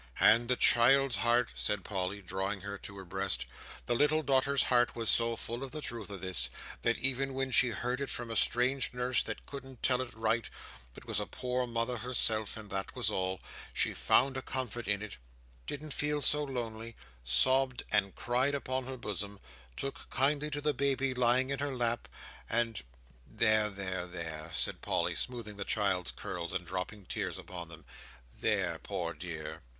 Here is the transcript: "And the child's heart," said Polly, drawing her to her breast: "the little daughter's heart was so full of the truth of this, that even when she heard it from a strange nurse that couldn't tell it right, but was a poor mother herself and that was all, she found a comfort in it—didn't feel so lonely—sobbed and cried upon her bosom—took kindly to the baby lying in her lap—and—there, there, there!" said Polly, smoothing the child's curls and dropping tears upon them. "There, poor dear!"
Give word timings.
"And 0.19 0.47
the 0.49 0.55
child's 0.55 1.17
heart," 1.17 1.49
said 1.55 1.83
Polly, 1.83 2.23
drawing 2.23 2.61
her 2.61 2.79
to 2.79 2.97
her 2.97 3.05
breast: 3.05 3.45
"the 3.85 3.93
little 3.93 4.23
daughter's 4.23 4.63
heart 4.63 4.95
was 4.95 5.11
so 5.11 5.35
full 5.35 5.61
of 5.61 5.69
the 5.69 5.79
truth 5.79 6.09
of 6.09 6.21
this, 6.21 6.49
that 6.81 6.97
even 6.97 7.35
when 7.35 7.51
she 7.51 7.69
heard 7.69 8.01
it 8.01 8.09
from 8.09 8.31
a 8.31 8.35
strange 8.35 8.95
nurse 8.95 9.21
that 9.21 9.45
couldn't 9.45 9.83
tell 9.83 10.01
it 10.01 10.11
right, 10.15 10.49
but 10.95 11.05
was 11.05 11.19
a 11.19 11.27
poor 11.27 11.67
mother 11.67 11.97
herself 11.97 12.57
and 12.57 12.71
that 12.71 12.95
was 12.95 13.11
all, 13.11 13.41
she 13.75 13.93
found 13.93 14.37
a 14.37 14.41
comfort 14.41 14.87
in 14.87 15.03
it—didn't 15.03 15.93
feel 15.93 16.19
so 16.19 16.43
lonely—sobbed 16.43 17.83
and 17.91 18.15
cried 18.15 18.55
upon 18.55 18.87
her 18.87 18.97
bosom—took 18.97 20.09
kindly 20.09 20.49
to 20.49 20.61
the 20.61 20.73
baby 20.73 21.13
lying 21.13 21.51
in 21.51 21.59
her 21.59 21.75
lap—and—there, 21.75 23.69
there, 23.69 24.07
there!" 24.07 24.49
said 24.51 24.81
Polly, 24.81 25.13
smoothing 25.13 25.57
the 25.57 25.63
child's 25.63 26.09
curls 26.09 26.53
and 26.53 26.65
dropping 26.65 27.05
tears 27.05 27.37
upon 27.37 27.69
them. 27.69 27.85
"There, 28.39 28.79
poor 28.79 29.13
dear!" 29.13 29.61